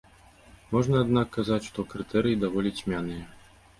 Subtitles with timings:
[0.71, 3.23] Можна, аднак, казаць, што крытэрыі даволі цьмяныя.